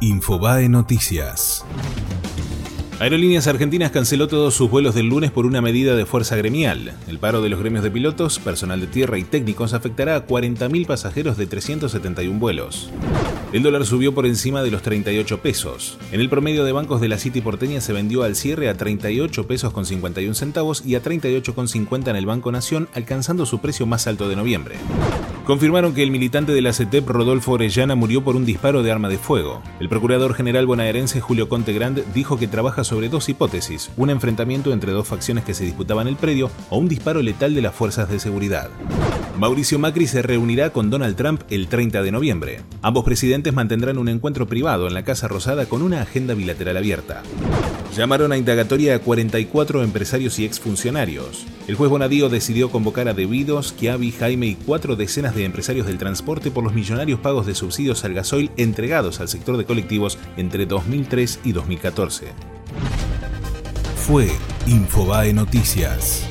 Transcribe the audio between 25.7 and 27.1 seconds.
que el militante de la CETEP,